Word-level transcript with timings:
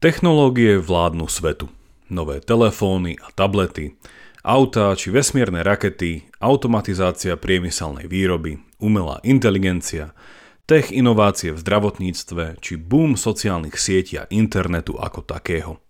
Technológie 0.00 0.80
vládnu 0.80 1.28
svetu. 1.28 1.68
Nové 2.08 2.40
telefóny 2.40 3.20
a 3.20 3.28
tablety, 3.36 4.00
autá 4.40 4.96
či 4.96 5.12
vesmírne 5.12 5.60
rakety, 5.60 6.24
automatizácia 6.40 7.36
priemyselnej 7.36 8.08
výroby, 8.08 8.64
umelá 8.80 9.20
inteligencia, 9.28 10.16
tech 10.64 10.88
inovácie 10.88 11.52
v 11.52 11.60
zdravotníctve 11.60 12.64
či 12.64 12.80
boom 12.80 13.12
sociálnych 13.12 13.76
sietí 13.76 14.16
a 14.16 14.24
internetu 14.32 14.96
ako 14.96 15.20
takého. 15.20 15.84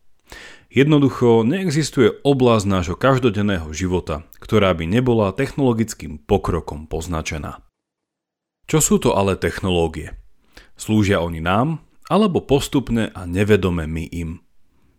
Jednoducho 0.74 1.46
neexistuje 1.46 2.10
oblasť 2.26 2.66
nášho 2.66 2.98
každodenného 2.98 3.70
života, 3.70 4.26
ktorá 4.42 4.74
by 4.74 4.90
nebola 4.90 5.30
technologickým 5.30 6.18
pokrokom 6.18 6.90
poznačená. 6.90 7.62
Čo 8.66 8.82
sú 8.82 8.98
to 8.98 9.14
ale 9.14 9.38
technológie? 9.38 10.18
Slúžia 10.74 11.22
oni 11.22 11.38
nám 11.38 11.86
alebo 12.10 12.42
postupne 12.42 13.14
a 13.14 13.22
nevedome 13.22 13.86
my 13.86 14.10
im. 14.10 14.42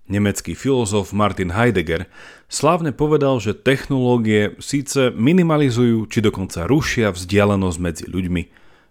Nemecký 0.08 0.56
filozof 0.56 1.12
Martin 1.12 1.52
Heidegger 1.52 2.08
slávne 2.48 2.96
povedal, 2.96 3.44
že 3.44 3.56
technológie 3.56 4.56
síce 4.64 5.12
minimalizujú 5.12 6.08
či 6.08 6.24
dokonca 6.24 6.66
rušia 6.68 7.12
vzdialenosť 7.12 7.78
medzi 7.80 8.06
ľuďmi, 8.08 8.44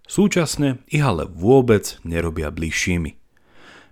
súčasne 0.04 0.84
ich 0.88 1.02
ale 1.02 1.24
vôbec 1.24 1.96
nerobia 2.04 2.52
bližšími. 2.52 3.16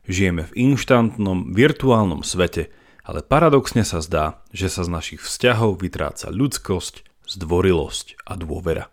Žijeme 0.08 0.48
v 0.48 0.56
inštantnom, 0.56 1.52
virtuálnom 1.52 2.24
svete, 2.24 2.72
ale 3.04 3.20
paradoxne 3.24 3.84
sa 3.84 4.00
zdá, 4.00 4.44
že 4.52 4.72
sa 4.72 4.84
z 4.84 4.92
našich 4.92 5.20
vzťahov 5.20 5.80
vytráca 5.80 6.32
ľudskosť, 6.32 7.04
zdvorilosť 7.28 8.24
a 8.24 8.40
dôvera. 8.40 8.88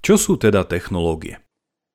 Čo 0.00 0.16
sú 0.16 0.32
teda 0.40 0.64
technológie? 0.64 1.44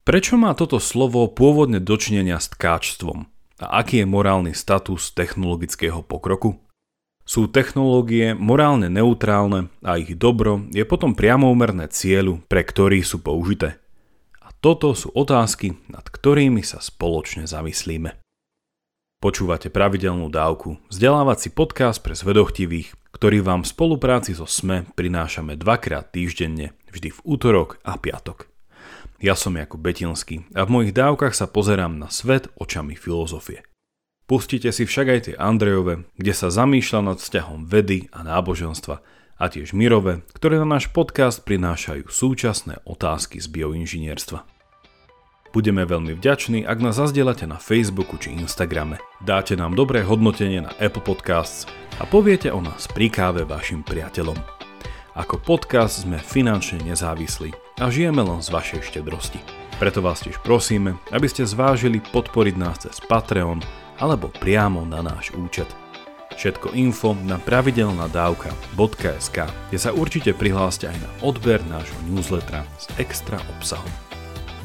Prečo 0.04 0.36
má 0.36 0.52
toto 0.52 0.84
slovo 0.84 1.24
pôvodne 1.32 1.80
dočinenia 1.80 2.36
s 2.36 2.52
tkáčstvom? 2.52 3.24
A 3.64 3.66
aký 3.80 4.04
je 4.04 4.08
morálny 4.12 4.52
status 4.52 5.16
technologického 5.16 6.04
pokroku? 6.04 6.60
Sú 7.24 7.48
technológie 7.48 8.36
morálne 8.36 8.92
neutrálne 8.92 9.72
a 9.80 9.95
ich 9.95 10.12
dobro 10.20 10.68
je 10.76 10.84
potom 10.84 11.16
priamoumerné 11.16 11.88
cieľu, 11.88 12.44
pre 12.52 12.68
ktorý 12.68 13.00
sú 13.00 13.23
použité. 13.23 13.80
A 14.44 14.52
toto 14.52 14.92
sú 14.92 15.08
otázky, 15.16 15.80
nad 15.88 16.04
ktorými 16.04 16.67
sa 16.67 16.84
spoločne 16.84 17.48
zamyslíme. 17.48 18.20
Počúvate 19.23 19.72
pravidelnú 19.72 20.28
dávku, 20.28 20.84
vzdelávací 20.92 21.56
podcast 21.56 22.04
pre 22.04 22.12
zvedochtivých, 22.12 22.92
ktorý 23.16 23.40
vám 23.40 23.64
v 23.64 23.72
spolupráci 23.72 24.36
so 24.36 24.44
SME 24.44 24.84
prinášame 25.00 25.56
dvakrát 25.56 26.12
týždenne, 26.12 26.76
vždy 26.92 27.08
v 27.16 27.20
útorok 27.23 27.80
a 27.88 27.95
piatok. 27.95 28.52
Ja 29.24 29.40
som 29.40 29.56
Jakub 29.56 29.80
Betinský 29.80 30.44
a 30.52 30.68
v 30.68 30.74
mojich 30.76 30.92
dávkach 30.92 31.32
sa 31.32 31.48
pozerám 31.48 31.96
na 31.96 32.12
svet 32.12 32.52
očami 32.60 33.00
filozofie. 33.00 33.64
Pustite 34.28 34.68
si 34.76 34.84
však 34.84 35.08
aj 35.08 35.20
tie 35.24 35.36
Andrejove, 35.40 36.12
kde 36.20 36.34
sa 36.36 36.52
zamýšľa 36.52 37.00
nad 37.08 37.18
vzťahom 37.24 37.64
vedy 37.64 38.12
a 38.12 38.28
náboženstva 38.28 39.00
a 39.40 39.46
tiež 39.48 39.72
Mirove, 39.72 40.28
ktoré 40.36 40.60
na 40.60 40.68
náš 40.68 40.92
podcast 40.92 41.40
prinášajú 41.48 42.12
súčasné 42.12 42.84
otázky 42.84 43.40
z 43.40 43.48
bioinžinierstva. 43.48 44.44
Budeme 45.56 45.88
veľmi 45.88 46.20
vďační, 46.20 46.68
ak 46.68 46.84
nás 46.84 47.00
zazdielate 47.00 47.48
na 47.48 47.64
Facebooku 47.64 48.20
či 48.20 48.36
Instagrame. 48.36 49.00
Dáte 49.24 49.56
nám 49.56 49.80
dobré 49.80 50.04
hodnotenie 50.04 50.68
na 50.68 50.76
Apple 50.84 51.00
Podcasts 51.00 51.64
a 51.96 52.04
poviete 52.04 52.52
o 52.52 52.60
nás 52.60 52.92
pri 52.92 53.08
káve 53.08 53.48
vašim 53.48 53.88
priateľom. 53.88 54.36
Ako 55.16 55.40
podcast 55.40 56.04
sme 56.04 56.20
finančne 56.20 56.84
nezávislí 56.84 57.62
a 57.80 57.90
žijeme 57.90 58.22
len 58.22 58.42
z 58.42 58.50
vašej 58.54 58.82
štedrosti. 58.90 59.40
Preto 59.82 60.06
vás 60.06 60.22
tiež 60.22 60.38
prosíme, 60.46 60.96
aby 61.10 61.28
ste 61.30 61.48
zvážili 61.48 62.00
podporiť 62.00 62.56
nás 62.58 62.78
cez 62.86 63.02
Patreon 63.02 63.62
alebo 63.98 64.30
priamo 64.30 64.86
na 64.86 65.02
náš 65.02 65.34
účet. 65.34 65.70
Všetko 66.34 66.74
info 66.74 67.14
na 67.14 67.38
pravidelnadavka.sk, 67.38 69.38
kde 69.70 69.78
sa 69.78 69.94
určite 69.94 70.34
prihláste 70.34 70.90
aj 70.90 70.98
na 70.98 71.10
odber 71.22 71.62
nášho 71.70 71.98
newslettera 72.10 72.66
s 72.82 72.89
extra 72.98 73.38
obsahom. 73.58 73.89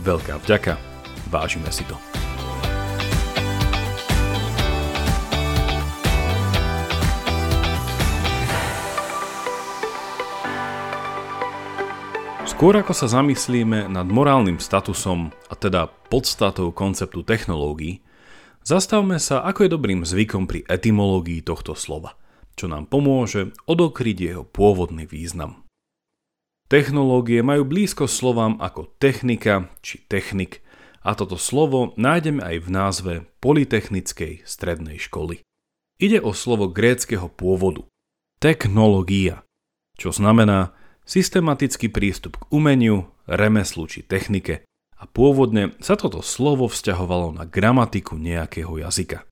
Veľká 0.00 0.40
vďaka, 0.40 0.80
vážime 1.28 1.68
si 1.68 1.84
to. 1.84 2.07
Skôr 12.58 12.74
ako 12.74 12.90
sa 12.90 13.06
zamyslíme 13.06 13.86
nad 13.86 14.10
morálnym 14.10 14.58
statusom, 14.58 15.30
a 15.46 15.54
teda 15.54 15.94
podstatou 16.10 16.74
konceptu 16.74 17.22
technológií, 17.22 18.02
zastavme 18.66 19.22
sa, 19.22 19.46
ako 19.46 19.62
je 19.62 19.74
dobrým 19.78 20.02
zvykom 20.02 20.50
pri 20.50 20.66
etymológii 20.66 21.46
tohto 21.46 21.78
slova, 21.78 22.18
čo 22.58 22.66
nám 22.66 22.90
pomôže 22.90 23.54
odokryť 23.70 24.16
jeho 24.18 24.42
pôvodný 24.42 25.06
význam. 25.06 25.70
Technológie 26.66 27.46
majú 27.46 27.62
blízko 27.62 28.10
slovám 28.10 28.58
ako 28.58 28.90
technika 28.98 29.70
či 29.78 30.02
technik 30.10 30.58
a 31.06 31.14
toto 31.14 31.38
slovo 31.38 31.94
nájdeme 31.94 32.42
aj 32.42 32.56
v 32.58 32.68
názve 32.74 33.12
Polytechnickej 33.38 34.42
strednej 34.42 34.98
školy. 34.98 35.46
Ide 36.02 36.18
o 36.26 36.34
slovo 36.34 36.66
gréckého 36.66 37.30
pôvodu 37.30 37.86
technológia, 38.42 39.46
čo 39.94 40.10
znamená 40.10 40.74
systematický 41.08 41.88
prístup 41.88 42.36
k 42.36 42.44
umeniu, 42.52 43.08
remeslu 43.24 43.88
či 43.88 44.04
technike 44.04 44.68
a 45.00 45.08
pôvodne 45.08 45.72
sa 45.80 45.96
toto 45.96 46.20
slovo 46.20 46.68
vzťahovalo 46.68 47.32
na 47.32 47.48
gramatiku 47.48 48.20
nejakého 48.20 48.76
jazyka. 48.76 49.24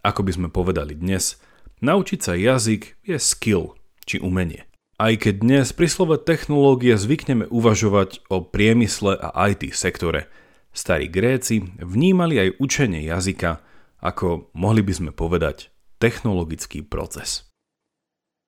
Ako 0.00 0.24
by 0.24 0.32
sme 0.32 0.48
povedali 0.48 0.96
dnes, 0.96 1.36
naučiť 1.84 2.20
sa 2.24 2.32
jazyk 2.32 3.04
je 3.04 3.16
skill 3.20 3.76
či 4.08 4.16
umenie. 4.16 4.64
Aj 4.96 5.12
keď 5.12 5.44
dnes 5.44 5.66
pri 5.76 5.90
slove 5.90 6.16
technológie 6.22 6.96
zvykneme 6.96 7.50
uvažovať 7.50 8.24
o 8.30 8.40
priemysle 8.40 9.18
a 9.18 9.34
IT 9.50 9.74
sektore, 9.76 10.30
starí 10.72 11.10
Gréci 11.10 11.66
vnímali 11.82 12.40
aj 12.40 12.48
učenie 12.62 13.04
jazyka 13.04 13.60
ako, 14.04 14.52
mohli 14.54 14.84
by 14.84 14.92
sme 14.92 15.10
povedať, 15.10 15.72
technologický 15.98 16.84
proces. 16.84 17.48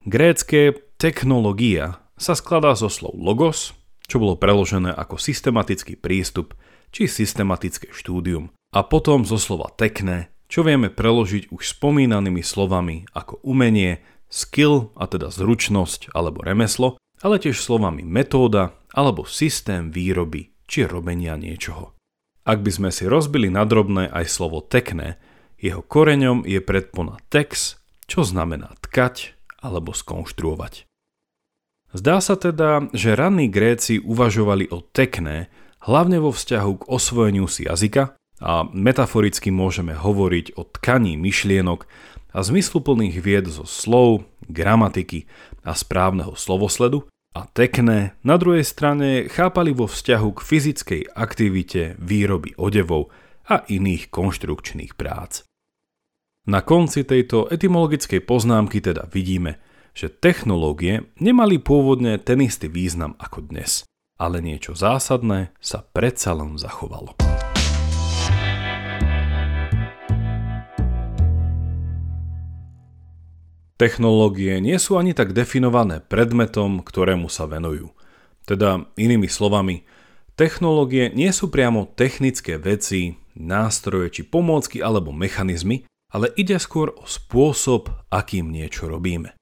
Grécké 0.07 0.77
technológia 1.01 2.06
sa 2.17 2.33
skladá 2.33 2.73
zo 2.77 2.89
slov 2.89 3.17
logos, 3.17 3.77
čo 4.09 4.21
bolo 4.21 4.35
preložené 4.41 4.93
ako 4.93 5.21
systematický 5.21 6.01
prístup 6.01 6.57
či 6.91 7.11
systematické 7.11 7.93
štúdium, 7.93 8.51
a 8.73 8.81
potom 8.85 9.25
zo 9.25 9.37
slova 9.37 9.73
tekné, 9.73 10.33
čo 10.47 10.63
vieme 10.63 10.89
preložiť 10.93 11.51
už 11.51 11.77
spomínanými 11.77 12.41
slovami 12.41 13.07
ako 13.13 13.43
umenie, 13.43 14.01
skill, 14.31 14.95
a 14.99 15.07
teda 15.07 15.31
zručnosť 15.31 16.15
alebo 16.15 16.43
remeslo, 16.43 16.99
ale 17.23 17.41
tiež 17.41 17.59
slovami 17.59 18.03
metóda 18.05 18.77
alebo 18.93 19.25
systém 19.27 19.91
výroby 19.91 20.55
či 20.67 20.85
robenia 20.87 21.39
niečoho. 21.39 21.95
Ak 22.47 22.63
by 22.63 22.71
sme 22.71 22.91
si 22.95 23.11
rozbili 23.11 23.51
na 23.51 23.67
drobné 23.67 24.07
aj 24.07 24.31
slovo 24.31 24.63
tekné, 24.63 25.19
jeho 25.59 25.83
koreňom 25.83 26.47
je 26.47 26.63
predpona 26.63 27.19
tex, 27.27 27.81
čo 28.07 28.23
znamená 28.23 28.77
tkať 28.87 29.35
alebo 29.59 29.91
skonštruovať. 29.91 30.87
Zdá 31.95 32.19
sa 32.19 32.35
teda, 32.35 32.91
že 32.91 33.15
ranní 33.15 33.47
Gréci 33.47 34.03
uvažovali 34.03 34.71
o 34.75 34.83
tekné, 34.83 35.51
hlavne 35.87 36.19
vo 36.19 36.35
vzťahu 36.35 36.73
k 36.83 36.89
osvojeniu 36.91 37.47
si 37.47 37.67
jazyka 37.67 38.19
a 38.43 38.67
metaforicky 38.69 39.55
môžeme 39.55 39.95
hovoriť 39.95 40.59
o 40.59 40.67
tkaní 40.67 41.15
myšlienok 41.17 41.87
a 42.37 42.39
zmysluplných 42.45 43.17
vied 43.23 43.49
zo 43.49 43.65
slov, 43.65 44.29
gramatiky 44.51 45.25
a 45.65 45.73
správneho 45.73 46.37
slovosledu 46.37 47.09
a 47.33 47.49
tekné 47.49 48.17
na 48.25 48.37
druhej 48.37 48.65
strane 48.65 49.29
chápali 49.29 49.73
vo 49.73 49.89
vzťahu 49.89 50.29
k 50.37 50.41
fyzickej 50.41 51.03
aktivite 51.17 51.97
výroby 52.01 52.57
odevov 52.61 53.09
a 53.47 53.63
iných 53.69 54.09
konštrukčných 54.13 54.97
prác. 54.99 55.47
Na 56.47 56.63
konci 56.63 57.03
tejto 57.03 57.51
etymologickej 57.51 58.23
poznámky 58.23 58.79
teda 58.79 59.11
vidíme, 59.11 59.59
že 59.97 60.13
technológie 60.13 61.09
nemali 61.17 61.57
pôvodne 61.57 62.21
ten 62.21 62.45
istý 62.45 62.69
význam 62.69 63.17
ako 63.17 63.49
dnes, 63.49 63.89
ale 64.21 64.45
niečo 64.45 64.77
zásadné 64.77 65.57
sa 65.57 65.81
predsa 65.81 66.37
len 66.37 66.61
zachovalo. 66.61 67.17
Technológie 73.77 74.61
nie 74.61 74.77
sú 74.81 74.97
ani 75.01 75.13
tak 75.13 75.37
definované 75.37 76.01
predmetom, 76.01 76.81
ktorému 76.81 77.29
sa 77.29 77.45
venujú. 77.45 77.93
Teda 78.49 78.89
inými 78.97 79.29
slovami, 79.29 79.85
technológie 80.33 81.13
nie 81.13 81.29
sú 81.29 81.53
priamo 81.53 81.89
technické 81.93 82.57
veci, 82.57 83.21
nástroje 83.37 84.13
či 84.17 84.23
pomôcky 84.25 84.81
alebo 84.81 85.13
mechanizmy, 85.13 85.85
ale 86.09 86.33
ide 86.41 86.57
skôr 86.57 86.97
o 86.97 87.05
spôsob, 87.05 87.93
akým 88.09 88.49
niečo 88.49 88.89
robíme. 88.89 89.36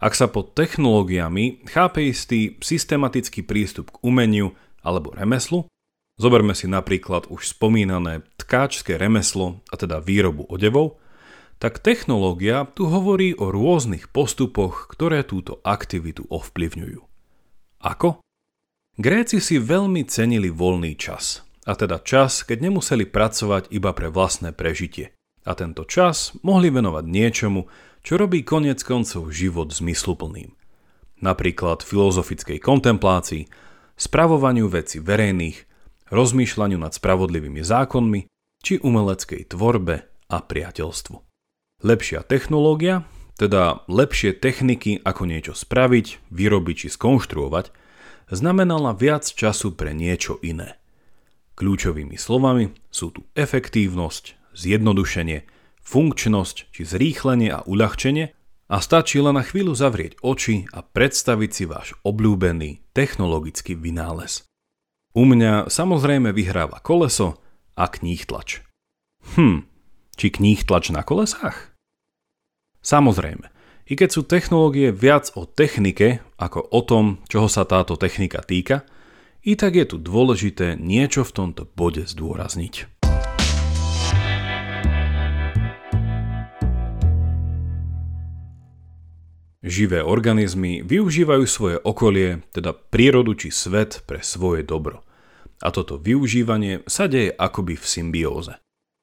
Ak 0.00 0.16
sa 0.16 0.32
pod 0.32 0.56
technológiami 0.56 1.68
chápe 1.68 2.08
istý 2.08 2.56
systematický 2.64 3.44
prístup 3.44 3.92
k 3.92 4.00
umeniu 4.00 4.56
alebo 4.80 5.12
remeslu, 5.12 5.68
zoberme 6.16 6.56
si 6.56 6.64
napríklad 6.64 7.28
už 7.28 7.52
spomínané 7.52 8.24
tkáčské 8.40 8.96
remeslo, 8.96 9.60
a 9.68 9.76
teda 9.76 10.00
výrobu 10.00 10.48
odevov, 10.48 10.96
tak 11.60 11.84
technológia 11.84 12.64
tu 12.72 12.88
hovorí 12.88 13.36
o 13.36 13.52
rôznych 13.52 14.08
postupoch, 14.08 14.88
ktoré 14.88 15.20
túto 15.20 15.60
aktivitu 15.68 16.24
ovplyvňujú. 16.32 17.00
Ako? 17.84 18.24
Gréci 18.96 19.36
si 19.44 19.60
veľmi 19.60 20.08
cenili 20.08 20.48
voľný 20.48 20.96
čas, 20.96 21.44
a 21.68 21.76
teda 21.76 22.00
čas, 22.00 22.40
keď 22.48 22.72
nemuseli 22.72 23.04
pracovať 23.04 23.68
iba 23.68 23.92
pre 23.92 24.08
vlastné 24.08 24.56
prežitie. 24.56 25.12
A 25.44 25.52
tento 25.52 25.84
čas 25.84 26.32
mohli 26.40 26.72
venovať 26.72 27.04
niečomu, 27.04 27.68
čo 28.00 28.16
robí 28.16 28.44
konec 28.44 28.80
koncov 28.80 29.32
život 29.32 29.72
zmysluplným. 29.72 30.56
Napríklad 31.20 31.84
filozofickej 31.84 32.58
kontemplácii, 32.60 33.44
spravovaniu 34.00 34.72
veci 34.72 34.98
verejných, 35.04 35.58
rozmýšľaniu 36.08 36.80
nad 36.80 36.96
spravodlivými 36.96 37.60
zákonmi 37.60 38.20
či 38.64 38.80
umeleckej 38.80 39.52
tvorbe 39.52 40.08
a 40.32 40.36
priateľstvu. 40.40 41.16
Lepšia 41.80 42.24
technológia, 42.24 43.08
teda 43.40 43.84
lepšie 43.88 44.36
techniky, 44.36 45.00
ako 45.00 45.22
niečo 45.24 45.52
spraviť, 45.56 46.28
vyrobiť 46.28 46.76
či 46.76 46.88
skonštruovať, 46.92 47.72
znamenala 48.28 48.92
viac 48.92 49.24
času 49.24 49.72
pre 49.72 49.96
niečo 49.96 50.36
iné. 50.44 50.76
Kľúčovými 51.56 52.16
slovami 52.16 52.72
sú 52.88 53.12
tu 53.12 53.24
efektívnosť, 53.36 54.56
zjednodušenie, 54.56 55.44
funkčnosť 55.84 56.70
či 56.70 56.82
zrýchlenie 56.86 57.50
a 57.50 57.64
uľahčenie 57.66 58.32
a 58.70 58.76
stačí 58.78 59.18
len 59.18 59.34
na 59.34 59.42
chvíľu 59.42 59.74
zavrieť 59.74 60.22
oči 60.22 60.70
a 60.70 60.86
predstaviť 60.86 61.50
si 61.50 61.64
váš 61.66 61.98
obľúbený 62.06 62.94
technologický 62.94 63.74
vynález. 63.74 64.46
U 65.10 65.26
mňa 65.26 65.66
samozrejme 65.66 66.30
vyhráva 66.30 66.78
koleso 66.78 67.42
a 67.74 67.90
kníhtlač. 67.90 68.62
Hm, 69.34 69.66
či 70.14 70.26
kníhtlač 70.30 70.94
na 70.94 71.02
kolesách? 71.02 71.74
Samozrejme, 72.80 73.50
i 73.90 73.98
keď 73.98 74.08
sú 74.14 74.22
technológie 74.22 74.94
viac 74.94 75.34
o 75.34 75.50
technike 75.50 76.22
ako 76.38 76.62
o 76.62 76.80
tom, 76.86 77.18
čoho 77.26 77.50
sa 77.50 77.66
táto 77.66 77.98
technika 77.98 78.38
týka, 78.38 78.86
i 79.42 79.58
tak 79.58 79.74
je 79.74 79.84
tu 79.90 79.96
dôležité 79.98 80.78
niečo 80.78 81.26
v 81.26 81.34
tomto 81.34 81.66
bode 81.66 82.06
zdôrazniť. 82.06 82.99
Živé 89.60 90.00
organizmy 90.00 90.80
využívajú 90.80 91.44
svoje 91.44 91.76
okolie, 91.84 92.40
teda 92.56 92.72
prírodu 92.72 93.36
či 93.36 93.52
svet 93.52 94.00
pre 94.08 94.24
svoje 94.24 94.64
dobro. 94.64 95.04
A 95.60 95.68
toto 95.68 96.00
využívanie 96.00 96.80
sa 96.88 97.04
deje 97.04 97.36
akoby 97.36 97.76
v 97.76 97.84
symbióze. 97.84 98.56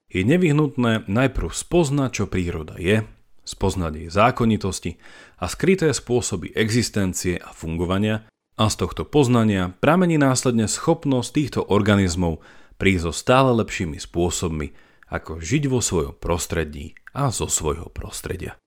Je 0.10 0.26
nevyhnutné 0.26 1.06
najprv 1.06 1.54
spoznať, 1.54 2.10
čo 2.10 2.26
príroda 2.26 2.74
je, 2.82 3.06
spoznať 3.46 3.92
jej 4.02 4.10
zákonitosti 4.10 4.92
a 5.38 5.46
skryté 5.46 5.94
spôsoby 5.94 6.50
existencie 6.58 7.38
a 7.38 7.54
fungovania 7.54 8.26
a 8.58 8.66
z 8.66 8.76
tohto 8.82 9.06
poznania 9.06 9.78
pramení 9.78 10.18
následne 10.18 10.66
schopnosť 10.66 11.30
týchto 11.38 11.62
organizmov 11.70 12.42
prísť 12.82 13.10
so 13.10 13.14
stále 13.14 13.54
lepšími 13.62 14.02
spôsobmi, 14.02 14.74
ako 15.14 15.38
žiť 15.38 15.64
vo 15.70 15.86
svojom 15.86 16.18
prostredí 16.18 16.98
a 17.14 17.30
zo 17.30 17.46
svojho 17.46 17.94
prostredia. 17.94 18.58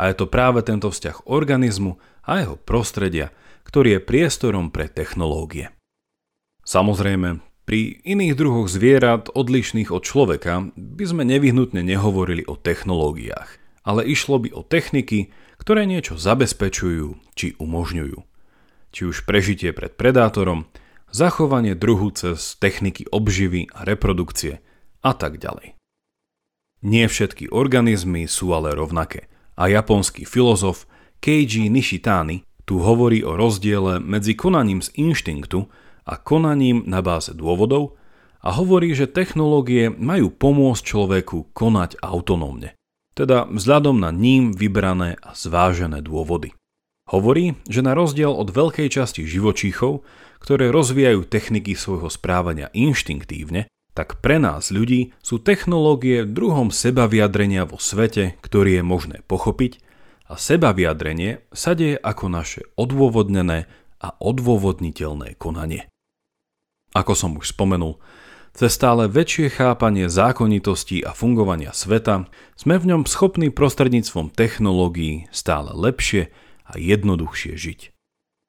A 0.00 0.08
je 0.08 0.14
to 0.16 0.24
práve 0.24 0.64
tento 0.64 0.88
vzťah 0.88 1.28
organizmu 1.28 2.00
a 2.24 2.40
jeho 2.40 2.56
prostredia, 2.56 3.36
ktorý 3.68 4.00
je 4.00 4.06
priestorom 4.08 4.72
pre 4.72 4.88
technológie. 4.88 5.68
Samozrejme, 6.64 7.44
pri 7.68 8.00
iných 8.08 8.34
druhoch 8.34 8.72
zvierat 8.72 9.28
odlišných 9.36 9.92
od 9.92 10.00
človeka 10.00 10.72
by 10.72 11.04
sme 11.04 11.28
nevyhnutne 11.28 11.84
nehovorili 11.84 12.48
o 12.48 12.56
technológiách 12.56 13.60
ale 13.84 14.04
išlo 14.04 14.38
by 14.40 14.52
o 14.52 14.62
techniky, 14.62 15.32
ktoré 15.56 15.88
niečo 15.88 16.16
zabezpečujú 16.20 17.16
či 17.36 17.56
umožňujú. 17.56 18.18
Či 18.90 19.02
už 19.06 19.24
prežitie 19.24 19.70
pred 19.70 19.94
predátorom, 19.94 20.66
zachovanie 21.10 21.78
druhu 21.78 22.10
cez 22.12 22.58
techniky 22.58 23.06
obživy 23.08 23.70
a 23.72 23.86
reprodukcie 23.86 24.60
a 25.00 25.12
tak 25.14 25.38
ďalej. 25.38 25.78
Nie 26.80 27.06
všetky 27.10 27.52
organizmy 27.52 28.24
sú 28.24 28.56
ale 28.56 28.72
rovnaké 28.72 29.28
a 29.60 29.68
japonský 29.68 30.24
filozof 30.24 30.88
Keiji 31.20 31.68
Nishitani 31.68 32.48
tu 32.64 32.80
hovorí 32.80 33.20
o 33.20 33.36
rozdiele 33.36 34.00
medzi 34.00 34.32
konaním 34.32 34.80
z 34.80 34.88
inštinktu 34.96 35.68
a 36.08 36.16
konaním 36.16 36.88
na 36.88 37.04
báze 37.04 37.36
dôvodov 37.36 38.00
a 38.40 38.56
hovorí, 38.56 38.96
že 38.96 39.04
technológie 39.04 39.92
majú 39.92 40.32
pomôcť 40.32 40.80
človeku 40.80 41.52
konať 41.52 42.00
autonómne 42.00 42.72
teda 43.20 43.52
vzhľadom 43.52 44.00
na 44.00 44.08
ním 44.14 44.56
vybrané 44.56 45.20
a 45.20 45.36
zvážené 45.36 46.00
dôvody. 46.00 46.56
Hovorí, 47.12 47.58
že 47.68 47.84
na 47.84 47.92
rozdiel 47.92 48.32
od 48.32 48.48
veľkej 48.48 48.88
časti 48.88 49.28
živočíchov, 49.28 50.06
ktoré 50.40 50.72
rozvíjajú 50.72 51.28
techniky 51.28 51.76
svojho 51.76 52.08
správania 52.08 52.72
inštinktívne, 52.72 53.68
tak 54.00 54.16
pre 54.24 54.40
nás 54.40 54.72
ľudí 54.72 55.12
sú 55.20 55.36
technológie 55.36 56.24
druhom 56.24 56.72
seba 56.72 57.04
vyjadrenia 57.04 57.68
vo 57.68 57.76
svete, 57.76 58.40
ktorý 58.40 58.80
je 58.80 58.84
možné 58.88 59.16
pochopiť 59.28 59.76
a 60.24 60.40
seba 60.40 60.72
vyjadrenie 60.72 61.44
sa 61.52 61.76
deje 61.76 62.00
ako 62.00 62.32
naše 62.32 62.64
odôvodnené 62.80 63.68
a 64.00 64.16
odôvodniteľné 64.16 65.36
konanie. 65.36 65.84
Ako 66.96 67.12
som 67.12 67.36
už 67.36 67.52
spomenul, 67.52 68.00
cez 68.56 68.72
stále 68.72 69.04
väčšie 69.04 69.52
chápanie 69.52 70.08
zákonitostí 70.08 71.04
a 71.04 71.12
fungovania 71.12 71.76
sveta 71.76 72.24
sme 72.56 72.80
v 72.80 72.96
ňom 72.96 73.02
schopní 73.04 73.52
prostredníctvom 73.52 74.32
technológií 74.32 75.28
stále 75.28 75.76
lepšie 75.76 76.32
a 76.64 76.72
jednoduchšie 76.80 77.52
žiť. 77.52 77.80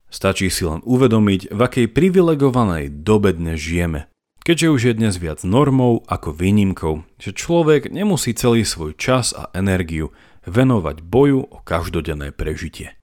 Stačí 0.08 0.48
si 0.48 0.64
len 0.64 0.80
uvedomiť, 0.88 1.52
v 1.52 1.60
akej 1.60 1.88
privilegovanej 1.92 3.04
dobe 3.04 3.36
dnes 3.36 3.60
žijeme, 3.60 4.08
keďže 4.42 4.68
už 4.70 4.82
je 4.90 4.94
dnes 4.98 5.16
viac 5.18 5.46
normou 5.46 6.02
ako 6.10 6.34
výnimkou, 6.34 7.06
že 7.22 7.34
človek 7.34 7.94
nemusí 7.94 8.34
celý 8.34 8.66
svoj 8.66 8.98
čas 8.98 9.34
a 9.38 9.54
energiu 9.54 10.10
venovať 10.46 11.06
boju 11.06 11.46
o 11.46 11.58
každodenné 11.62 12.34
prežitie. 12.34 12.98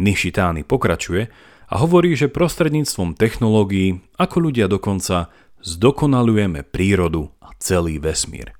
Nishitány 0.00 0.64
pokračuje 0.64 1.28
a 1.68 1.74
hovorí, 1.76 2.16
že 2.16 2.32
prostredníctvom 2.32 3.16
technológií, 3.16 4.00
ako 4.16 4.36
ľudia 4.48 4.68
dokonca 4.68 5.28
zdokonalujeme 5.60 6.64
prírodu 6.64 7.32
a 7.44 7.52
celý 7.60 8.00
vesmír. 8.00 8.56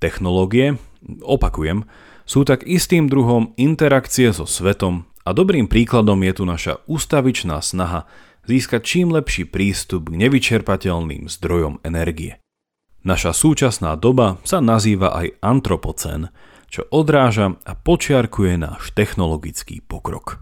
Technológie, 0.00 0.80
opakujem, 1.22 1.86
sú 2.24 2.42
tak 2.48 2.64
istým 2.64 3.06
druhom 3.06 3.52
interakcie 3.60 4.32
so 4.32 4.48
svetom 4.48 5.06
a 5.22 5.30
dobrým 5.30 5.70
príkladom 5.70 6.18
je 6.26 6.32
tu 6.34 6.44
naša 6.48 6.74
ústavičná 6.90 7.62
snaha 7.62 8.08
získať 8.46 8.82
čím 8.82 9.14
lepší 9.14 9.46
prístup 9.46 10.10
k 10.10 10.18
nevyčerpateľným 10.26 11.30
zdrojom 11.30 11.82
energie. 11.86 12.38
Naša 13.02 13.34
súčasná 13.34 13.98
doba 13.98 14.38
sa 14.46 14.62
nazýva 14.62 15.14
aj 15.14 15.38
antropocén, 15.42 16.30
čo 16.70 16.86
odráža 16.88 17.58
a 17.66 17.72
počiarkuje 17.74 18.56
náš 18.56 18.94
technologický 18.94 19.82
pokrok. 19.82 20.40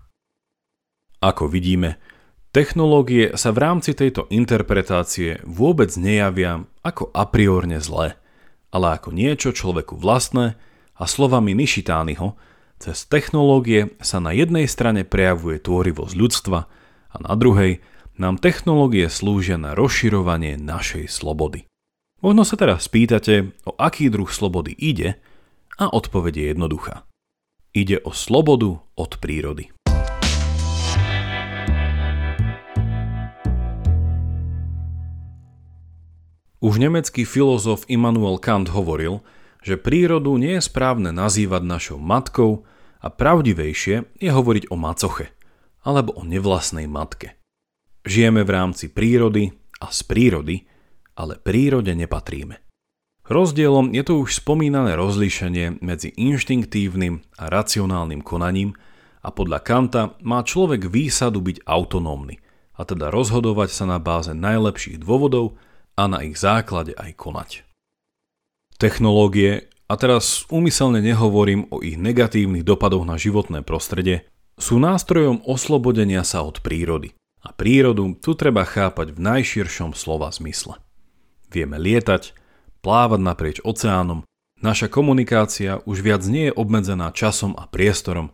Ako 1.20 1.48
vidíme, 1.48 2.00
Technológie 2.50 3.30
sa 3.38 3.54
v 3.54 3.62
rámci 3.62 3.94
tejto 3.94 4.26
interpretácie 4.26 5.38
vôbec 5.46 5.94
nejavia 5.94 6.66
ako 6.82 7.14
a 7.14 7.22
priorne 7.30 7.78
zlé, 7.78 8.18
ale 8.74 8.98
ako 8.98 9.14
niečo 9.14 9.54
človeku 9.54 9.94
vlastné 9.94 10.58
a 10.98 11.04
slovami 11.06 11.54
Nishitányho, 11.54 12.34
cez 12.82 13.06
technológie 13.06 13.94
sa 14.02 14.18
na 14.18 14.34
jednej 14.34 14.66
strane 14.66 15.06
prejavuje 15.06 15.62
tvorivosť 15.62 16.14
ľudstva 16.18 16.60
a 17.10 17.16
na 17.18 17.34
druhej 17.34 17.82
nám 18.20 18.38
technológie 18.38 19.08
slúžia 19.08 19.56
na 19.56 19.72
rozširovanie 19.74 20.60
našej 20.60 21.10
slobody. 21.10 21.66
Možno 22.20 22.44
sa 22.44 22.60
teraz 22.60 22.84
spýtate, 22.84 23.56
o 23.64 23.72
aký 23.80 24.12
druh 24.12 24.28
slobody 24.28 24.76
ide 24.76 25.16
a 25.80 25.88
odpoveď 25.88 26.34
je 26.36 26.46
jednoduchá. 26.52 27.08
Ide 27.72 28.04
o 28.04 28.12
slobodu 28.12 28.76
od 28.92 29.10
prírody. 29.16 29.72
Už 36.60 36.76
nemecký 36.76 37.24
filozof 37.24 37.88
Immanuel 37.88 38.36
Kant 38.36 38.68
hovoril, 38.68 39.24
že 39.64 39.80
prírodu 39.80 40.36
nie 40.36 40.60
je 40.60 40.68
správne 40.68 41.08
nazývať 41.08 41.62
našou 41.64 41.96
matkou 41.96 42.68
a 43.00 43.08
pravdivejšie 43.08 44.12
je 44.20 44.28
hovoriť 44.28 44.68
o 44.68 44.76
macoche 44.76 45.32
alebo 45.84 46.16
o 46.16 46.22
nevlastnej 46.24 46.86
matke. 46.86 47.40
Žijeme 48.04 48.44
v 48.44 48.50
rámci 48.50 48.88
prírody 48.88 49.52
a 49.80 49.92
z 49.92 50.00
prírody, 50.04 50.64
ale 51.16 51.36
prírode 51.36 51.92
nepatríme. 51.92 52.60
Rozdielom 53.30 53.94
je 53.94 54.02
to 54.02 54.18
už 54.26 54.42
spomínané 54.42 54.98
rozlíšenie 54.98 55.78
medzi 55.84 56.10
inštinktívnym 56.18 57.22
a 57.38 57.46
racionálnym 57.46 58.26
konaním 58.26 58.74
a 59.22 59.30
podľa 59.30 59.58
Kanta 59.62 60.02
má 60.26 60.42
človek 60.42 60.90
výsadu 60.90 61.38
byť 61.38 61.62
autonómny, 61.62 62.42
a 62.74 62.82
teda 62.88 63.12
rozhodovať 63.12 63.70
sa 63.70 63.84
na 63.84 64.00
báze 64.00 64.32
najlepších 64.32 64.98
dôvodov 64.98 65.60
a 65.94 66.08
na 66.08 66.24
ich 66.24 66.40
základe 66.40 66.96
aj 66.96 67.12
konať. 67.14 67.50
Technológie, 68.80 69.68
a 69.90 69.94
teraz 70.00 70.48
úmyselne 70.48 71.04
nehovorím 71.04 71.68
o 71.68 71.84
ich 71.84 72.00
negatívnych 72.00 72.64
dopadoch 72.64 73.04
na 73.04 73.20
životné 73.20 73.60
prostredie, 73.60 74.29
sú 74.60 74.76
nástrojom 74.76 75.40
oslobodenia 75.48 76.22
sa 76.22 76.44
od 76.44 76.60
prírody. 76.60 77.16
A 77.40 77.56
prírodu 77.56 78.12
tu 78.20 78.36
treba 78.36 78.68
chápať 78.68 79.16
v 79.16 79.18
najširšom 79.24 79.96
slova 79.96 80.28
zmysle. 80.28 80.76
Vieme 81.48 81.80
lietať, 81.80 82.36
plávať 82.84 83.20
naprieč 83.24 83.58
oceánom, 83.64 84.28
naša 84.60 84.92
komunikácia 84.92 85.80
už 85.88 86.04
viac 86.04 86.22
nie 86.28 86.52
je 86.52 86.56
obmedzená 86.56 87.08
časom 87.16 87.56
a 87.56 87.64
priestorom 87.64 88.28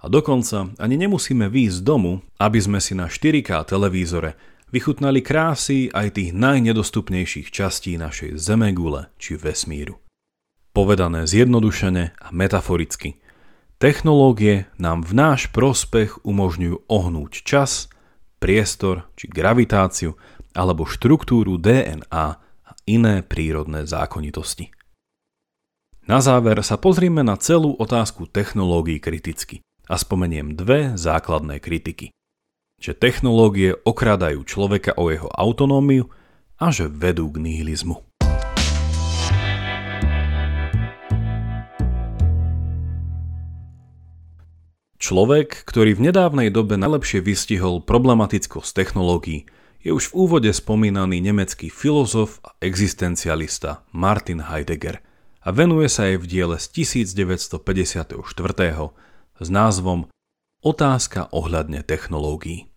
a 0.00 0.08
dokonca 0.08 0.72
ani 0.76 0.96
nemusíme 1.00 1.48
výjsť 1.48 1.76
z 1.80 1.82
domu, 1.82 2.12
aby 2.36 2.60
sme 2.60 2.78
si 2.84 2.92
na 2.92 3.08
4K 3.08 3.64
televízore 3.64 4.36
vychutnali 4.72 5.24
krásy 5.24 5.88
aj 5.92 6.20
tých 6.20 6.30
najnedostupnejších 6.36 7.48
častí 7.48 7.96
našej 7.96 8.36
zemegule 8.36 9.08
či 9.16 9.40
vesmíru. 9.40 9.98
Povedané 10.70 11.26
zjednodušene 11.26 12.14
a 12.14 12.28
metaforicky, 12.30 13.18
technológie 13.80 14.68
nám 14.76 15.00
v 15.02 15.16
náš 15.16 15.48
prospech 15.48 16.20
umožňujú 16.22 16.84
ohnúť 16.86 17.32
čas, 17.42 17.88
priestor 18.36 19.08
či 19.16 19.26
gravitáciu 19.26 20.20
alebo 20.52 20.84
štruktúru 20.84 21.56
DNA 21.56 22.26
a 22.44 22.72
iné 22.84 23.24
prírodné 23.24 23.88
zákonitosti. 23.88 24.68
Na 26.04 26.20
záver 26.20 26.60
sa 26.60 26.76
pozrime 26.76 27.24
na 27.24 27.40
celú 27.40 27.72
otázku 27.80 28.28
technológií 28.28 29.00
kriticky 29.00 29.64
a 29.88 29.96
spomeniem 29.96 30.52
dve 30.58 30.98
základné 31.00 31.62
kritiky. 31.62 32.12
Že 32.80 32.92
technológie 32.96 33.76
okrádajú 33.84 34.44
človeka 34.44 34.96
o 34.96 35.08
jeho 35.12 35.28
autonómiu 35.32 36.08
a 36.60 36.72
že 36.72 36.88
vedú 36.88 37.28
k 37.32 37.40
nihilizmu. 37.40 38.09
Človek, 45.10 45.66
ktorý 45.66 45.98
v 45.98 46.06
nedávnej 46.06 46.54
dobe 46.54 46.78
najlepšie 46.78 47.18
vystihol 47.18 47.82
problematickosť 47.82 48.70
technológií, 48.70 49.42
je 49.82 49.90
už 49.90 50.14
v 50.14 50.22
úvode 50.22 50.46
spomínaný 50.54 51.18
nemecký 51.18 51.66
filozof 51.66 52.38
a 52.46 52.54
existencialista 52.62 53.82
Martin 53.90 54.38
Heidegger 54.38 55.02
a 55.42 55.50
venuje 55.50 55.90
sa 55.90 56.06
jej 56.06 56.14
v 56.14 56.30
diele 56.30 56.62
z 56.62 56.94
1954. 57.02 58.22
s 59.34 59.48
názvom 59.50 60.06
Otázka 60.62 61.26
ohľadne 61.34 61.82
technológií. 61.82 62.70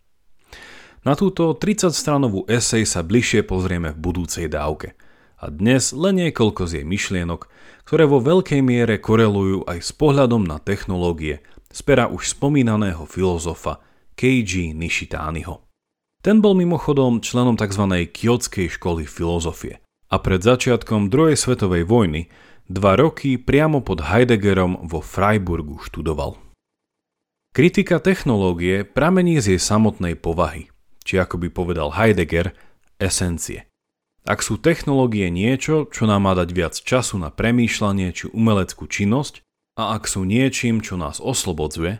Na 1.06 1.14
túto 1.14 1.54
30-stranovú 1.54 2.50
esej 2.50 2.90
sa 2.90 3.06
bližšie 3.06 3.46
pozrieme 3.46 3.94
v 3.94 4.02
budúcej 4.02 4.50
dávke. 4.50 4.98
A 5.38 5.54
dnes 5.54 5.94
len 5.94 6.18
niekoľko 6.18 6.66
z 6.66 6.82
jej 6.82 6.86
myšlienok, 6.88 7.46
ktoré 7.86 8.10
vo 8.10 8.18
veľkej 8.18 8.64
miere 8.66 8.98
korelujú 8.98 9.70
aj 9.70 9.86
s 9.86 9.92
pohľadom 9.94 10.42
na 10.42 10.58
technológie 10.58 11.46
z 11.74 11.80
pera 11.82 12.06
už 12.06 12.38
spomínaného 12.38 13.10
filozofa 13.10 13.82
Keiji 14.14 14.78
Nishitányho. 14.78 15.66
Ten 16.22 16.40
bol 16.40 16.54
mimochodom 16.54 17.20
členom 17.20 17.58
tzv. 17.58 17.84
Kyotskej 18.14 18.70
školy 18.78 19.10
filozofie 19.10 19.82
a 20.08 20.16
pred 20.22 20.46
začiatkom 20.46 21.10
druhej 21.10 21.36
svetovej 21.36 21.84
vojny 21.90 22.30
dva 22.70 22.96
roky 22.96 23.36
priamo 23.42 23.82
pod 23.82 24.06
Heideggerom 24.06 24.88
vo 24.88 25.02
Freiburgu 25.02 25.82
študoval. 25.82 26.38
Kritika 27.52 28.00
technológie 28.00 28.88
pramení 28.88 29.42
z 29.44 29.58
jej 29.58 29.62
samotnej 29.62 30.16
povahy, 30.16 30.72
či 31.04 31.20
ako 31.20 31.38
by 31.44 31.48
povedal 31.52 31.92
Heidegger, 31.92 32.56
esencie. 33.02 33.68
Ak 34.24 34.40
sú 34.40 34.56
technológie 34.56 35.28
niečo, 35.28 35.92
čo 35.92 36.08
nám 36.08 36.24
má 36.24 36.34
dať 36.34 36.50
viac 36.56 36.76
času 36.80 37.20
na 37.20 37.28
premýšľanie 37.28 38.16
či 38.16 38.32
umeleckú 38.32 38.88
činnosť, 38.88 39.43
a 39.74 39.98
ak 39.98 40.06
sú 40.06 40.26
niečím, 40.26 40.82
čo 40.82 40.98
nás 40.98 41.18
oslobodzuje, 41.18 42.00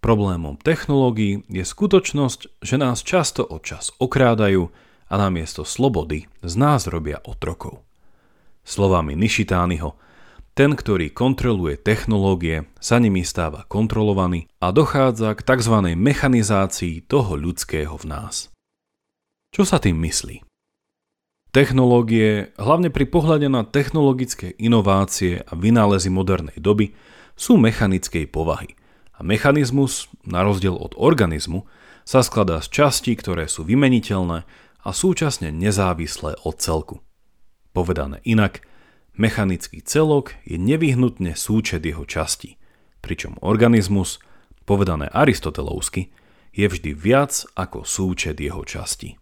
problémom 0.00 0.56
technológií 0.56 1.44
je 1.52 1.64
skutočnosť, 1.64 2.64
že 2.64 2.76
nás 2.80 3.04
často 3.04 3.44
od 3.44 3.60
čas 3.60 3.92
okrádajú 4.00 4.72
a 5.10 5.14
namiesto 5.18 5.68
slobody 5.68 6.30
z 6.40 6.54
nás 6.56 6.88
robia 6.88 7.20
otrokov. 7.22 7.84
Slovami 8.64 9.16
Nishitányho, 9.16 9.96
ten, 10.56 10.76
ktorý 10.76 11.14
kontroluje 11.14 11.78
technológie, 11.80 12.68
sa 12.82 13.00
nimi 13.00 13.24
stáva 13.24 13.64
kontrolovaný 13.70 14.50
a 14.60 14.74
dochádza 14.74 15.32
k 15.38 15.40
tzv. 15.46 15.96
mechanizácii 15.96 17.06
toho 17.06 17.38
ľudského 17.38 17.94
v 17.96 18.04
nás. 18.08 18.52
Čo 19.50 19.64
sa 19.64 19.80
tým 19.80 19.98
myslí? 20.04 20.49
Technológie, 21.50 22.54
hlavne 22.62 22.94
pri 22.94 23.10
pohľade 23.10 23.50
na 23.50 23.66
technologické 23.66 24.54
inovácie 24.54 25.42
a 25.42 25.58
vynálezy 25.58 26.06
modernej 26.06 26.54
doby, 26.62 26.94
sú 27.34 27.58
mechanickej 27.58 28.30
povahy. 28.30 28.78
A 29.18 29.26
mechanizmus, 29.26 30.06
na 30.22 30.46
rozdiel 30.46 30.78
od 30.78 30.94
organizmu, 30.94 31.66
sa 32.06 32.22
skladá 32.22 32.62
z 32.62 32.70
častí, 32.70 33.18
ktoré 33.18 33.50
sú 33.50 33.66
vymeniteľné 33.66 34.46
a 34.80 34.88
súčasne 34.94 35.50
nezávislé 35.50 36.38
od 36.46 36.54
celku. 36.62 37.02
Povedané 37.74 38.22
inak, 38.22 38.62
mechanický 39.18 39.82
celok 39.82 40.38
je 40.46 40.54
nevyhnutne 40.54 41.34
súčet 41.34 41.82
jeho 41.82 42.06
častí, 42.06 42.62
pričom 43.02 43.34
organizmus, 43.42 44.22
povedané 44.70 45.10
aristotelovsky, 45.10 46.14
je 46.54 46.66
vždy 46.70 46.94
viac 46.94 47.42
ako 47.58 47.82
súčet 47.82 48.38
jeho 48.38 48.62
častí. 48.62 49.19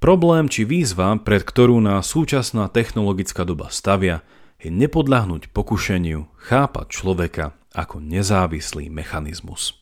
Problém 0.00 0.48
či 0.48 0.64
výzva, 0.64 1.12
pred 1.20 1.44
ktorú 1.44 1.76
nás 1.76 2.08
súčasná 2.08 2.72
technologická 2.72 3.44
doba 3.44 3.68
stavia, 3.68 4.24
je 4.56 4.72
nepodľahnúť 4.72 5.52
pokušeniu 5.52 6.24
chápať 6.40 6.86
človeka 6.88 7.52
ako 7.76 8.00
nezávislý 8.00 8.88
mechanizmus. 8.88 9.76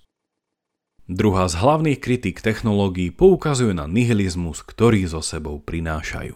Druhá 1.07 1.47
z 1.47 1.63
hlavných 1.63 2.03
kritík 2.03 2.43
technológií 2.43 3.15
poukazuje 3.15 3.73
na 3.79 3.87
nihilizmus, 3.87 4.67
ktorý 4.67 5.07
so 5.07 5.23
sebou 5.23 5.63
prinášajú. 5.63 6.35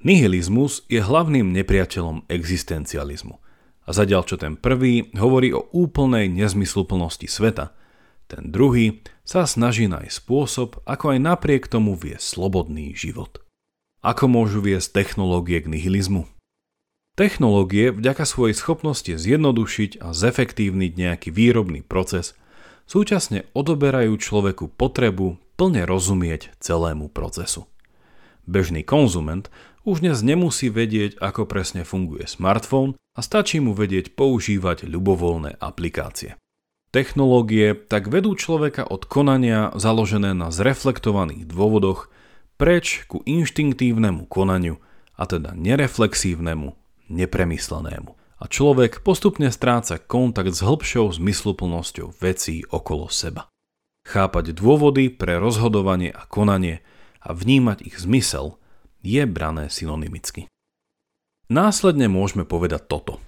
Nihilizmus 0.00 0.88
je 0.88 1.04
hlavným 1.04 1.52
nepriateľom 1.52 2.24
existencializmu. 2.24 3.36
A 3.84 3.90
zadiaľ 3.92 4.24
čo 4.24 4.40
ten 4.40 4.56
prvý 4.56 5.12
hovorí 5.12 5.52
o 5.52 5.68
úplnej 5.76 6.32
nezmysluplnosti 6.32 7.28
sveta, 7.28 7.76
ten 8.30 8.54
druhý 8.54 9.02
sa 9.26 9.42
snaží 9.42 9.90
nájsť 9.90 10.14
spôsob, 10.14 10.78
ako 10.86 11.04
aj 11.14 11.18
napriek 11.18 11.66
tomu 11.66 11.98
vie 11.98 12.14
slobodný 12.22 12.94
život. 12.94 13.42
Ako 14.06 14.30
môžu 14.30 14.62
viesť 14.62 15.02
technológie 15.02 15.58
k 15.60 15.66
nihilizmu? 15.66 16.30
Technológie 17.18 17.92
vďaka 17.92 18.24
svojej 18.24 18.56
schopnosti 18.56 19.12
zjednodušiť 19.12 20.00
a 20.00 20.16
zefektívniť 20.16 20.92
nejaký 20.96 21.28
výrobný 21.34 21.84
proces 21.84 22.32
súčasne 22.88 23.44
odoberajú 23.52 24.16
človeku 24.16 24.72
potrebu 24.72 25.36
plne 25.60 25.84
rozumieť 25.84 26.56
celému 26.64 27.12
procesu. 27.12 27.68
Bežný 28.48 28.80
konzument 28.80 29.52
už 29.84 30.00
dnes 30.00 30.24
nemusí 30.24 30.72
vedieť, 30.72 31.20
ako 31.20 31.44
presne 31.44 31.84
funguje 31.84 32.24
smartfón 32.24 32.96
a 33.12 33.20
stačí 33.20 33.60
mu 33.60 33.76
vedieť 33.76 34.16
používať 34.16 34.88
ľubovoľné 34.88 35.60
aplikácie. 35.60 36.39
Technológie 36.90 37.78
tak 37.78 38.10
vedú 38.10 38.34
človeka 38.34 38.82
od 38.82 39.06
konania 39.06 39.70
založené 39.78 40.34
na 40.34 40.50
zreflektovaných 40.50 41.46
dôvodoch 41.46 42.10
preč 42.58 43.06
ku 43.06 43.22
inštinktívnemu 43.24 44.26
konaniu, 44.26 44.82
a 45.20 45.28
teda 45.28 45.52
nereflexívnemu, 45.52 46.72
nepremyslenému. 47.12 48.10
A 48.40 48.44
človek 48.48 49.04
postupne 49.04 49.52
stráca 49.52 50.00
kontakt 50.00 50.56
s 50.56 50.64
hĺbšou 50.64 51.12
zmysluplnosťou 51.20 52.16
vecí 52.24 52.64
okolo 52.72 53.12
seba. 53.12 53.52
Chápať 54.08 54.56
dôvody 54.56 55.12
pre 55.12 55.36
rozhodovanie 55.36 56.08
a 56.08 56.24
konanie 56.24 56.80
a 57.20 57.36
vnímať 57.36 57.84
ich 57.84 58.00
zmysel 58.00 58.56
je 59.04 59.20
brané 59.28 59.68
synonymicky. 59.68 60.48
Následne 61.52 62.08
môžeme 62.08 62.48
povedať 62.48 62.88
toto. 62.88 63.20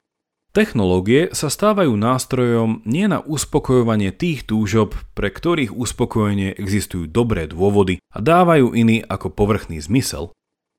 Technológie 0.52 1.32
sa 1.32 1.49
stávajú 1.49 1.97
nástrojom 1.97 2.85
nie 2.85 3.09
na 3.09 3.25
uspokojovanie 3.25 4.12
tých 4.12 4.44
túžob, 4.44 4.92
pre 5.16 5.32
ktorých 5.32 5.73
uspokojenie 5.73 6.52
existujú 6.52 7.09
dobré 7.09 7.49
dôvody 7.49 8.04
a 8.12 8.21
dávajú 8.21 8.76
iný 8.76 9.00
ako 9.00 9.32
povrchný 9.32 9.80
zmysel, 9.80 10.28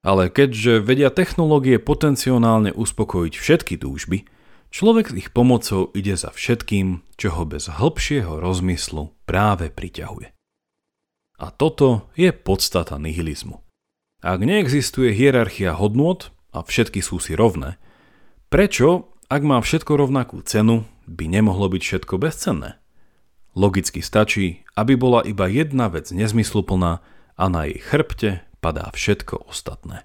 ale 0.05 0.29
keďže 0.29 0.77
vedia 0.77 1.09
technológie 1.09 1.81
potenciálne 1.81 2.69
uspokojiť 2.69 3.33
všetky 3.33 3.81
túžby, 3.81 4.29
človek 4.69 5.09
s 5.09 5.17
ich 5.25 5.29
pomocou 5.33 5.89
ide 5.97 6.13
za 6.21 6.29
všetkým, 6.29 7.01
čo 7.17 7.33
ho 7.33 7.41
bez 7.41 7.65
hĺbšieho 7.65 8.37
rozmyslu 8.37 9.09
práve 9.25 9.73
priťahuje. 9.73 10.29
A 11.41 11.49
toto 11.49 12.13
je 12.13 12.29
podstata 12.29 13.01
nihilizmu. 13.01 13.57
Ak 14.21 14.37
neexistuje 14.37 15.17
hierarchia 15.17 15.73
hodnôt 15.73 16.29
a 16.53 16.61
všetky 16.61 17.01
sú 17.01 17.17
si 17.17 17.33
rovné, 17.33 17.81
prečo 18.53 19.12
ak 19.31 19.41
má 19.43 19.59
všetko 19.63 19.95
rovnakú 19.95 20.43
cenu, 20.43 20.83
by 21.07 21.27
nemohlo 21.31 21.71
byť 21.71 21.81
všetko 21.83 22.15
bezcenné. 22.19 22.79
Logicky 23.53 24.01
stačí, 24.01 24.65
aby 24.73 24.97
bola 24.97 25.21
iba 25.23 25.45
jedna 25.47 25.87
vec 25.87 26.09
nezmysluplná 26.09 26.99
a 27.37 27.45
na 27.47 27.69
jej 27.69 27.79
chrbte 27.79 28.31
padá 28.59 28.89
všetko 28.91 29.47
ostatné. 29.47 30.03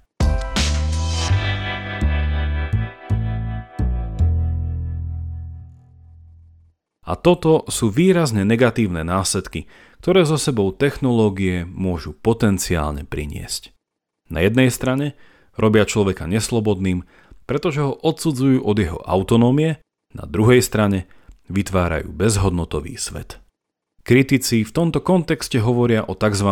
A 7.08 7.16
toto 7.16 7.64
sú 7.72 7.88
výrazne 7.88 8.44
negatívne 8.44 9.00
následky, 9.00 9.64
ktoré 10.04 10.28
so 10.28 10.36
sebou 10.36 10.76
technológie 10.76 11.64
môžu 11.64 12.12
potenciálne 12.12 13.08
priniesť. 13.08 13.72
Na 14.28 14.44
jednej 14.44 14.68
strane 14.68 15.16
robia 15.56 15.88
človeka 15.88 16.28
neslobodným, 16.28 17.08
pretože 17.48 17.80
ho 17.80 17.96
odsudzujú 17.96 18.60
od 18.60 18.76
jeho 18.76 19.00
autonómie, 19.08 19.80
na 20.12 20.28
druhej 20.28 20.60
strane 20.60 21.08
vytvárajú 21.48 22.12
bezhodnotový 22.12 23.00
svet. 23.00 23.40
Kritici 24.04 24.64
v 24.64 24.72
tomto 24.72 25.00
kontexte 25.00 25.56
hovoria 25.60 26.04
o 26.04 26.12
tzv. 26.12 26.48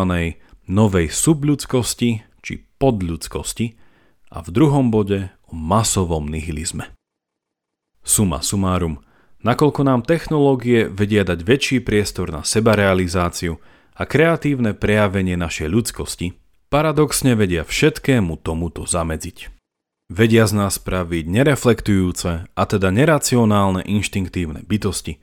novej 0.65 1.07
subľudskosti 1.13 2.25
či 2.41 2.53
podľudskosti 2.81 3.77
a 4.33 4.41
v 4.41 4.49
druhom 4.49 4.89
bode 4.89 5.29
o 5.49 5.53
masovom 5.53 6.25
nihilizme. 6.25 6.93
Suma 8.05 8.41
sumárum, 8.41 9.01
nakoľko 9.41 9.81
nám 9.85 10.01
technológie 10.05 10.89
vedia 10.89 11.25
dať 11.25 11.39
väčší 11.45 11.77
priestor 11.81 12.29
na 12.33 12.41
sebarealizáciu 12.41 13.57
a 13.97 14.01
kreatívne 14.05 14.77
prejavenie 14.77 15.33
našej 15.33 15.67
ľudskosti, 15.67 16.37
paradoxne 16.69 17.33
vedia 17.33 17.65
všetkému 17.65 18.37
tomuto 18.45 18.85
zamedziť. 18.85 19.56
Vedia 20.07 20.47
z 20.47 20.55
nás 20.55 20.79
spraviť 20.79 21.27
nereflektujúce 21.27 22.47
a 22.47 22.63
teda 22.63 22.95
neracionálne 22.95 23.83
inštinktívne 23.83 24.63
bytosti, 24.63 25.19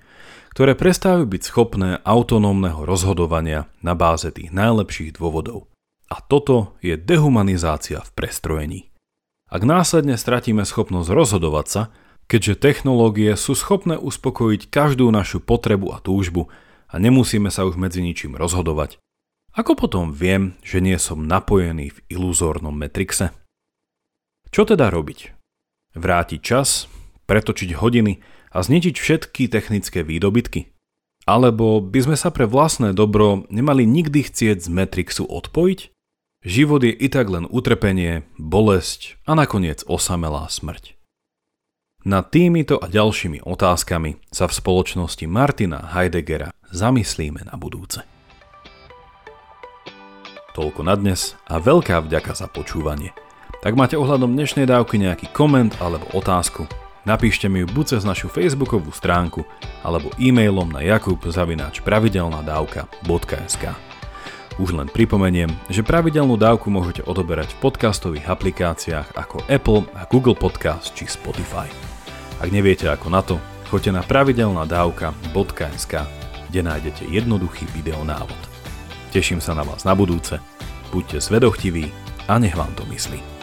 ktoré 0.52 0.76
prestávajú 0.76 1.24
byť 1.24 1.42
schopné 1.42 1.90
autonómneho 2.04 2.84
rozhodovania 2.84 3.64
na 3.80 3.96
báze 3.96 4.28
tých 4.28 4.52
najlepších 4.52 5.16
dôvodov. 5.16 5.72
A 6.12 6.20
toto 6.20 6.76
je 6.84 7.00
dehumanizácia 7.00 8.04
v 8.04 8.10
prestrojení. 8.12 8.80
Ak 9.48 9.64
následne 9.64 10.20
stratíme 10.20 10.68
schopnosť 10.68 11.08
rozhodovať 11.08 11.66
sa, 11.66 11.82
keďže 12.28 12.60
technológie 12.60 13.32
sú 13.40 13.56
schopné 13.56 13.96
uspokojiť 13.96 14.68
každú 14.68 15.08
našu 15.08 15.40
potrebu 15.40 15.96
a 15.96 15.98
túžbu 16.04 16.52
a 16.92 17.00
nemusíme 17.00 17.48
sa 17.48 17.64
už 17.64 17.80
medzi 17.80 18.04
ničím 18.04 18.36
rozhodovať. 18.36 19.00
Ako 19.56 19.80
potom 19.80 20.12
viem, 20.12 20.60
že 20.60 20.84
nie 20.84 21.00
som 21.00 21.24
napojený 21.24 21.88
v 21.94 21.98
iluzórnom 22.12 22.76
Matrixe? 22.76 23.32
Čo 24.54 24.62
teda 24.62 24.86
robiť? 24.86 25.34
Vrátiť 25.98 26.38
čas, 26.38 26.86
pretočiť 27.26 27.74
hodiny 27.74 28.22
a 28.54 28.62
zničiť 28.62 28.94
všetky 28.94 29.50
technické 29.50 30.06
výdobytky? 30.06 30.70
Alebo 31.26 31.82
by 31.82 31.98
sme 32.06 32.14
sa 32.14 32.30
pre 32.30 32.46
vlastné 32.46 32.94
dobro 32.94 33.50
nemali 33.50 33.82
nikdy 33.82 34.22
chcieť 34.22 34.62
z 34.62 34.68
Matrixu 34.70 35.26
odpojiť? 35.26 35.90
Život 36.46 36.86
je 36.86 36.94
i 36.94 37.08
tak 37.10 37.34
len 37.34 37.50
utrpenie, 37.50 38.30
bolesť 38.38 39.18
a 39.26 39.34
nakoniec 39.34 39.82
osamelá 39.90 40.46
smrť. 40.46 40.94
Nad 42.06 42.30
týmito 42.30 42.78
a 42.78 42.86
ďalšími 42.86 43.42
otázkami 43.42 44.22
sa 44.30 44.46
v 44.46 44.54
spoločnosti 44.54 45.26
Martina 45.26 45.90
Heideggera 45.90 46.54
zamyslíme 46.70 47.42
na 47.50 47.58
budúce. 47.58 48.06
Toľko 50.54 50.86
na 50.86 50.94
dnes 50.94 51.34
a 51.50 51.58
veľká 51.58 52.06
vďaka 52.06 52.38
za 52.38 52.46
počúvanie. 52.46 53.23
Tak 53.64 53.80
máte 53.80 53.96
ohľadom 53.96 54.36
dnešnej 54.36 54.68
dávky 54.68 55.00
nejaký 55.00 55.32
koment 55.32 55.72
alebo 55.80 56.04
otázku, 56.12 56.68
napíšte 57.08 57.48
mi 57.48 57.64
ju 57.64 57.66
buď 57.72 57.96
cez 57.96 58.04
našu 58.04 58.28
facebookovú 58.28 58.92
stránku 58.92 59.40
alebo 59.80 60.12
e-mailom 60.20 60.68
na 60.68 60.84
jakub.pravidelnadavka.sk 60.84 63.64
Už 64.60 64.68
len 64.68 64.84
pripomeniem, 64.92 65.48
že 65.72 65.80
pravidelnú 65.80 66.36
dávku 66.36 66.68
môžete 66.68 67.08
odoberať 67.08 67.56
v 67.56 67.64
podcastových 67.64 68.28
aplikáciách 68.28 69.16
ako 69.16 69.40
Apple 69.48 69.88
a 69.96 70.04
Google 70.12 70.36
Podcast 70.36 70.92
či 70.92 71.08
Spotify. 71.08 71.72
Ak 72.44 72.52
neviete 72.52 72.92
ako 72.92 73.08
na 73.08 73.24
to, 73.24 73.40
choďte 73.72 73.96
na 73.96 74.04
pravidelnadavka.sk, 74.04 75.92
kde 76.52 76.60
nájdete 76.60 77.08
jednoduchý 77.08 77.64
videonávod. 77.72 78.36
Teším 79.08 79.40
sa 79.40 79.56
na 79.56 79.64
vás 79.64 79.88
na 79.88 79.96
budúce, 79.96 80.36
buďte 80.92 81.32
zvedochtiví 81.32 81.88
a 82.28 82.36
nech 82.36 82.52
vám 82.52 82.76
to 82.76 82.84
myslí. 82.92 83.33